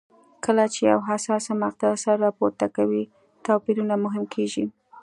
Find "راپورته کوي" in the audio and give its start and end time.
2.25-3.03